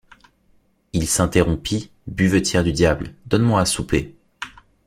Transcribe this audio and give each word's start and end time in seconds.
Il 0.93 1.05
s’interrompit:— 1.07 1.91
Buvetière 2.07 2.63
du 2.63 2.71
diable, 2.73 3.13
donne-moi 3.27 3.61
à 3.61 3.65
souper. 3.65 4.15